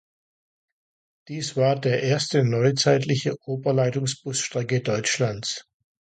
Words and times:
Dies 1.27 1.55
war 1.55 1.79
der 1.79 2.01
erste 2.01 2.43
neuzeitliche 2.43 3.35
Oberleitungsbus-Strecke 3.47 4.81
Deutschlands. 4.81 5.67